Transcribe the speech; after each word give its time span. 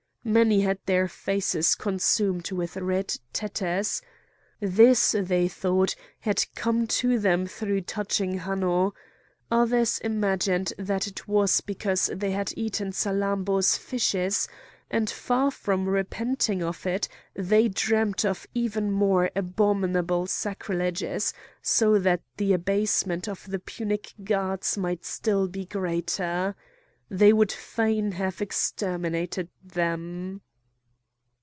Many 0.23 0.61
had 0.61 0.77
their 0.85 1.07
faces 1.07 1.73
consumed 1.73 2.51
with 2.51 2.77
red 2.77 3.17
tetters; 3.33 4.03
this, 4.59 5.15
they 5.17 5.47
thought, 5.47 5.95
had 6.19 6.45
come 6.53 6.85
to 7.01 7.17
them 7.17 7.47
through 7.47 7.81
touching 7.81 8.37
Hanno. 8.37 8.93
Others 9.49 9.97
imagined 10.03 10.73
that 10.77 11.07
it 11.07 11.27
was 11.27 11.61
because 11.61 12.11
they 12.13 12.29
had 12.29 12.53
eaten 12.55 12.91
Salammbô's 12.91 13.77
fishes, 13.79 14.47
and 14.91 15.09
far 15.09 15.49
from 15.49 15.89
repenting 15.89 16.61
of 16.61 16.85
it, 16.85 17.09
they 17.33 17.67
dreamed 17.67 18.23
of 18.23 18.45
even 18.53 18.91
more 18.91 19.31
abominable 19.35 20.27
sacrileges, 20.27 21.33
so 21.63 21.97
that 21.97 22.21
the 22.37 22.53
abasement 22.53 23.27
of 23.27 23.49
the 23.49 23.57
Punic 23.57 24.13
Gods 24.23 24.77
might 24.77 24.99
be 25.01 25.07
still 25.07 25.47
greater. 25.47 26.53
They 27.13 27.33
would 27.33 27.51
fain 27.51 28.13
have 28.13 28.41
exterminated 28.41 29.49
them. 29.61 30.43